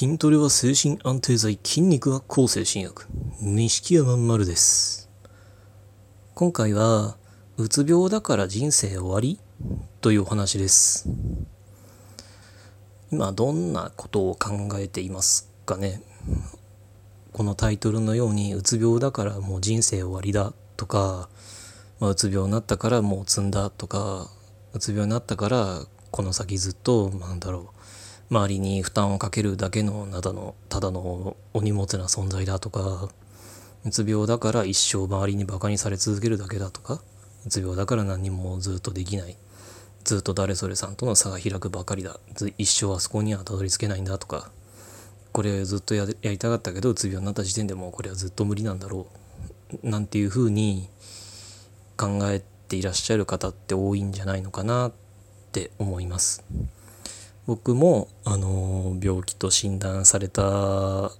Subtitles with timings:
[0.00, 3.04] 筋トレは精神安定剤、筋肉は抗精神薬。
[3.42, 5.10] 錦山丸です。
[6.34, 7.18] 今回は、
[7.58, 9.38] うつ病だから人生終わり
[10.00, 11.06] というお話です。
[13.12, 16.00] 今どんなことを考えていますかね？
[17.34, 21.28] このタイトルのように、うつ病だからもう人生終わりだとか、
[21.98, 24.30] まあ、うつ病になったからもう積んだとか、
[24.72, 27.79] うつ病になったからこの先ずっと、なんだろう、
[28.30, 33.08] 周りに負担をかけるだけのただのただのお荷物な存在だとか
[33.84, 37.02] うつ病だから一生周りにバカにされ続けるだけだとか
[37.44, 39.36] うつ病だから何もずっとできない
[40.04, 42.20] ずっと誰それさんとの差が開くばかりだ
[42.56, 44.52] 一生あそこにはたどり着けないんだとか
[45.32, 49.08] これずっとややりたかったけどうつ病になった時点でもこれはずっと無理なんだろ
[49.82, 50.88] うなんていうふうに
[51.96, 54.92] 考えていらっしゃる方って多いんじゃないのかなっ
[55.52, 56.44] て思います。
[57.50, 61.10] 僕も、あの病気と診断された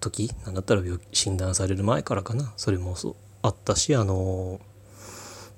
[0.00, 2.52] 時なんだったら病気診断される前からかな。
[2.56, 4.58] それもそうあったしあの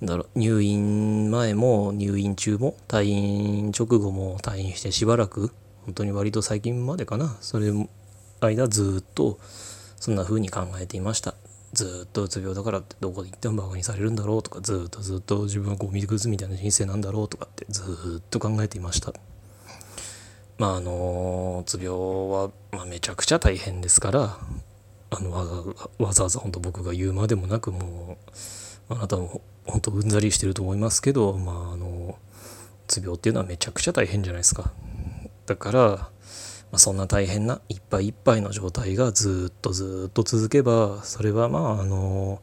[0.02, 5.52] だろう入院前も入院中も退院直後も退院してしばらく
[5.86, 7.38] 本当に割と最近までかな。
[7.40, 7.72] それ
[8.42, 9.38] 間ずっと
[9.98, 11.34] そんな風に考えていました。
[11.72, 19.14] ずっとうつ病だからってどこで行ってもバカにされるんだろうとかずっとずっと自分はゴミくずみたいな人生なんだろうとかってずっと考えていました。
[20.60, 24.36] まああのうつ病は、まあ、めちゃくちゃ大変ですから
[25.08, 25.46] あのわ
[25.98, 28.18] わざわざ本当僕が言うまでもなくも
[28.90, 32.14] うあなたも本当うんざりしてると思いますけどまああのう
[32.86, 34.70] つ病っていうのはめちゃくちゃ大変じゃないですか。
[35.46, 36.10] だから、ま
[36.72, 42.42] あ、そんな大変ないっぱいいっぱいの状態がずっとずっと続けばそれはまああの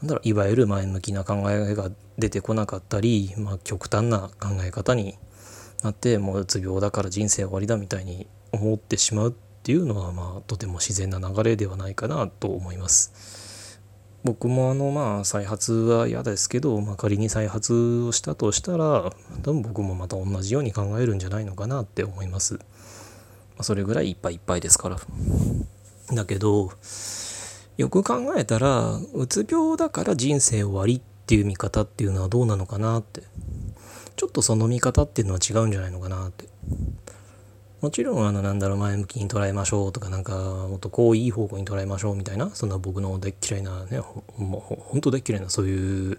[0.00, 5.18] なんだろういわゆる前向きな考えが出てこなかったり、まあ、極端な考え方に
[5.82, 13.78] なってもううつ病だから人生終わりだみたいに思ってしまうっていうのはまあとても自然な流れではないかなと思います。
[14.24, 17.72] 僕もあのまあ再発は嫌ですけど、まあ、仮に再発
[18.02, 19.12] をしたとしたら
[19.42, 22.54] 多分僕もまた同じように考えるんじゃないのかなって思います。
[22.54, 22.60] ま
[23.58, 24.98] あ、それぐらいいっぱいいっぱいですから。
[26.12, 26.72] だけど
[27.76, 33.22] よく考えたらうつ病だから人生終わりっていう見方っていうのはどうなのかなって
[34.18, 36.46] ちょっとその見方っていうのは違うんじゃないのかなって。
[37.80, 46.18] もちろんあのなんだろう前向きに捉えましょうとかなんかもっとこういい方向に捉えましょうみたいなそんな僕の大嫌いなねほもう本当大嫌いなそういう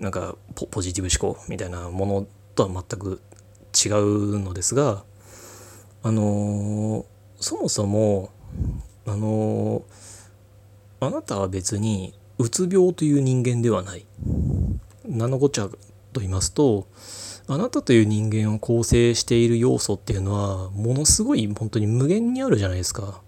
[0.00, 2.26] なんかポポジティブ思考みたいなもの
[2.56, 3.20] とは全く
[3.72, 5.04] 違うのですが
[6.02, 7.04] あのー
[7.38, 8.30] そもそも
[9.06, 14.06] あのーあなたは別にうつ病という人間ではない。
[15.06, 15.68] 何のこっちゃ
[16.12, 16.86] と言いますと
[17.46, 23.22] あなたという人間を構成している要素っていうのはものすごい本当に無限にあるじゃないですか。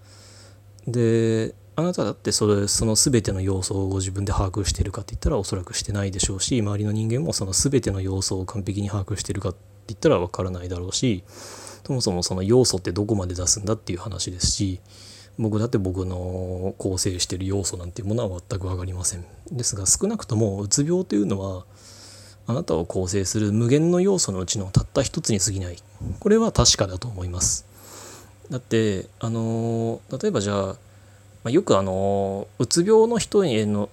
[0.87, 14.81] であなただってそれその全ての要素をご自分で把握してるかって言ったらおそらくしてないでしょうし周りの人間もその全ての要素を完璧に把握してるかって言ったらわからないだろうしそもそもその要素ってどこまで出すんだっていう話ですし
[15.39, 19.25] 僕だって僕の構成してる要素なんていうものは全く分かりません。
[19.51, 21.65] ですが少なくともうつ病というのは
[22.47, 25.77] あなたを構成する無限の要素のうちのたった一つに過ぎない。
[26.19, 27.65] これは確かだと思います。
[28.49, 30.75] だってあの例えばじゃあ、ま
[31.45, 33.89] あ、よくあのうつ病の人への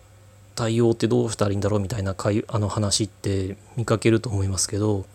[0.55, 5.07] 対応ってどうしたらいいんだろうみたいなあの話って見かけると思いますけど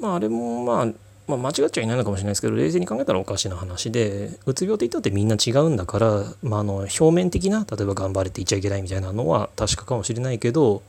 [0.00, 0.86] まああれもまあ
[1.26, 10.82] まあ、間違っちゃいないのかもしれないですけど冷静に考えたらおかしな話でうつ病って言ったってみんな違うんだから、まあ、あの表面的な例えば頑張れて言っちゃいけないみたいなのは確かかもしれないけど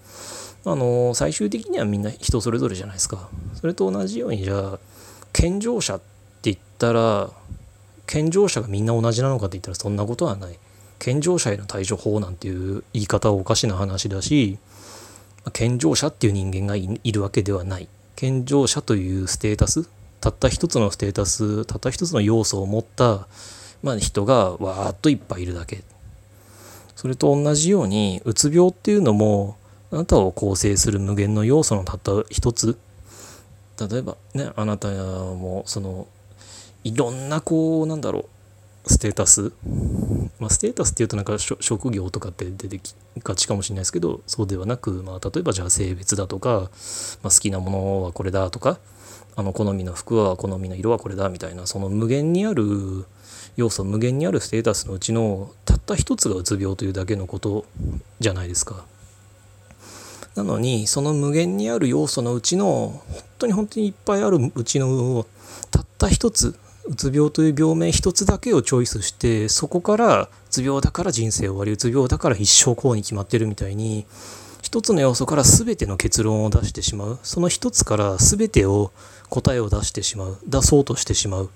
[0.68, 3.30] あの最終的にはみんな人それぞれじゃないですか。
[3.54, 4.80] それと同じようにじゃあ
[5.32, 6.06] 健常者って
[6.52, 7.30] 言ったら
[8.08, 10.58] 健常者がみんな同じなのかって言ったらそんなことはない。
[10.98, 14.58] 健常者への対処法なんていう言い方はおかしな話だし
[15.52, 17.88] 健常者っていう人間がいるわけではない。
[18.16, 19.88] 健常者というステータス
[20.22, 23.28] たった一つのステータスたった一つの要素を持った、
[23.84, 25.84] まあ、人がわーっといっぱいいるだけ。
[26.96, 29.58] それと同じようにうつ病っていうのも
[29.96, 32.78] あなたを構成する無限の要素のたった一つ
[33.80, 36.08] 例えばねあなたもその
[36.84, 38.30] いろんなこうなんだろ
[38.86, 39.54] うステータス、
[40.38, 42.94] まあ、ステータスっていうとなんか職業とかって出てき
[43.24, 46.70] がちかもしれないですけどそうではなく、まあ、例えばじゃあ性別だとか、
[47.24, 48.78] まあ、好きなものはこれだとか
[49.38, 53.06] あの好みの服は好みの色はこれだみたいなその無限にある
[53.56, 57.66] 要素無限にあるステータスのうちのたった一つがうつ病というだけのこと
[58.20, 58.86] じゃないですか。
[60.36, 65.26] なのにその無限にある要素のうちの本当に本当にいっぱいあるうちの
[65.72, 66.56] たった一つ
[66.86, 74.06] うつ病という病名一つだけをチョイスしてそこからうつ病だから人生終わりうつ病だから一生こうに決まってるみたいに
[74.62, 78.92] 一つの要素から全ての結論を出してしまうその一つから全てを
[79.30, 81.50] 答えを出してしまう出そうとしてしまう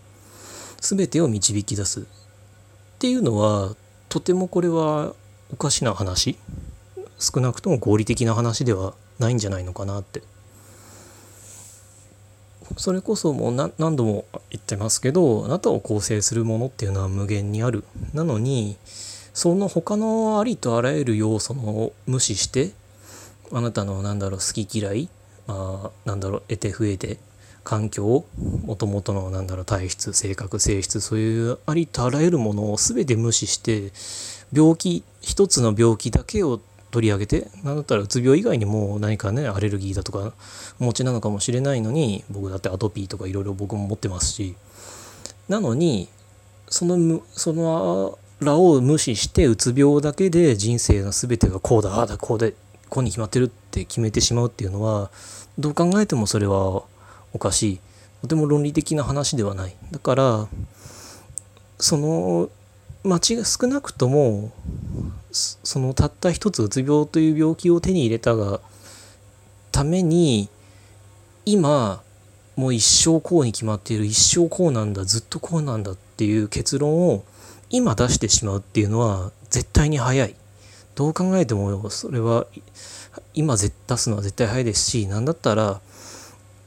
[0.82, 2.02] 全てを導き出す。
[2.02, 2.04] っ
[3.00, 3.76] ていうのは
[4.08, 5.14] とてもこれは
[5.52, 6.38] おかしな話。
[7.20, 10.24] 少なくとも合理的な話ではないんじゃないのかなって。
[12.78, 17.84] それこそもう何度も言ってますけどあなたを構成するものっていうのは無限にある。
[18.14, 18.78] なのに
[19.34, 22.72] その他のありとあらゆる要素を無視して
[23.52, 25.10] あなたのなんだろう好き嫌い
[25.48, 27.18] あなんだろう得て増えて
[27.64, 28.26] 環境
[28.66, 33.92] もともとのなんだろう体質性格性質そういうありとあらゆるものを全て無視して
[34.54, 36.60] 病気一つの病気だけを
[36.92, 40.34] 取り上げて何だったらうつ病以外にも何かねアレルギーだとか
[40.80, 44.56] お持ちなのかもしれないのに僕だってアトピーとかいろいろ僕も持ってますし。
[45.50, 46.08] なのに
[46.70, 52.54] そのそのらを無視してうつ病だけで人生の全てがこうだああだこうで
[52.88, 55.12] こうに決まってるって決めてしまうっていうのは
[55.58, 56.84] どう考えてもそれは
[57.34, 57.80] おかしい
[58.22, 60.48] とても論理的な話ではないだから
[61.80, 62.50] その
[63.04, 64.52] 町が少なくとも
[65.32, 68.62] そのたった一つうつ病という病気を手に入れたが
[69.72, 70.50] ために
[71.46, 72.02] 今
[72.56, 77.24] もう一生こうに決まっている一生こうなんだずっとこうなんだっていう結論を
[77.70, 80.36] 今出してしまうっていうのは絶対に早い
[80.96, 82.48] どう考えてもそれは
[83.34, 85.80] 今出すのは絶対早いですし何だったら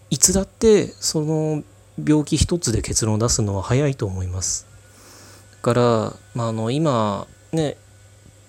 [0.09, 1.63] いつだってその
[2.03, 4.67] 病気一つで結論を出すのは早いと思います。
[5.53, 5.83] だから、
[6.35, 7.77] まあ、あの今ね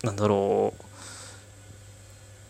[0.03, 0.83] なんだろう。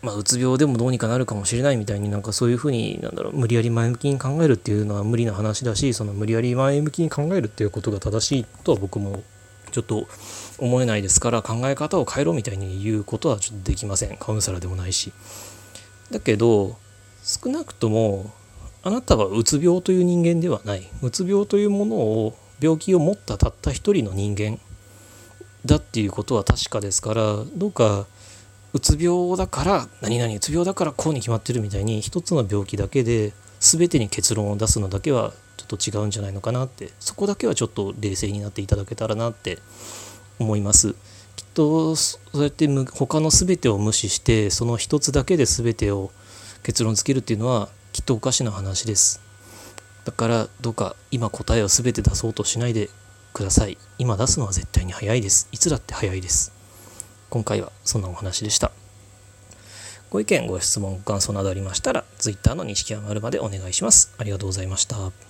[0.06, 3.34] まあうつ病でもどうにかなるかもしれないみたいになんかそういうふうになんだろう。
[3.34, 8.46] 無理やり前向きに考えるっていうのは無理な話だしその無理やり前向きに考えるっていうことが正しい。
[8.64, 9.24] とは僕も
[9.72, 10.08] ちょっと
[10.58, 14.18] 思えないですから考え方を変えろみたいに言うことはちょっとできません。
[14.18, 15.14] カウンセラーでもないし。
[16.12, 16.76] だけど
[17.24, 18.32] 少なくとも
[18.84, 20.90] あなたはうつ病という人間ではない。
[21.02, 24.60] うつ病というものを病気を持ったたった一人の人間
[25.66, 28.06] だっていうことは確かですからどうか
[28.74, 39.60] うつ病だから何々うつ病だからこうに決まってるみたいに一つの病気だけで全てに結論を出すのだけはちょっと違うんじゃないのかなってそこだけはちょっと冷静になっていただけたらなって
[40.40, 40.96] 思います。
[41.36, 46.12] きっとそうやって他の全てを無視してその一つだけで全てを
[46.64, 49.22] 結論つけるっていうのはきっとおかしな話です。
[50.04, 52.90] だからどうか今答えを全て出そうとしないで
[53.34, 53.78] ください。
[53.98, 55.48] 今出すのは絶対に早いです。
[55.52, 56.54] いつだって早いです。
[57.30, 58.72] 今回はそんなお話でした。
[60.12, 64.14] ご意見、ご質問、ご感想などありましたら、Twitter の錦山丸までお願いします。
[64.20, 65.14] ありがとうございました。